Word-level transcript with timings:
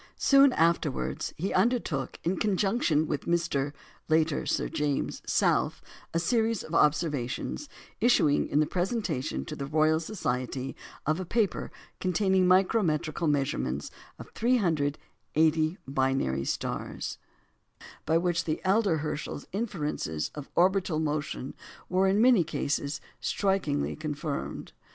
Soon 0.17 0.51
afterwards, 0.53 1.31
he 1.37 1.53
undertook, 1.53 2.17
in 2.23 2.37
conjunction 2.39 3.05
with 3.05 3.25
Mr. 3.27 3.71
(later 4.09 4.47
Sir 4.47 4.67
James) 4.67 5.21
South, 5.27 5.79
a 6.11 6.17
series 6.17 6.63
of 6.63 6.73
observations, 6.73 7.69
issuing 7.99 8.47
in 8.47 8.59
the 8.59 8.65
presentation 8.65 9.45
to 9.45 9.55
the 9.55 9.67
Royal 9.67 9.99
Society 9.99 10.75
of 11.05 11.19
a 11.19 11.23
paper 11.23 11.69
containing 11.99 12.47
micrometrical 12.47 13.27
measurements 13.27 13.91
of 14.17 14.31
380 14.31 15.77
binary 15.87 16.45
stars, 16.45 17.19
by 18.07 18.17
which 18.17 18.45
the 18.45 18.59
elder 18.65 18.97
Herschel's 18.97 19.45
inferences 19.51 20.31
of 20.33 20.49
orbital 20.55 20.97
motion 20.99 21.53
were, 21.89 22.07
in 22.07 22.19
many 22.19 22.43
cases, 22.43 23.01
strikingly 23.19 23.95
confirmed. 23.95 24.73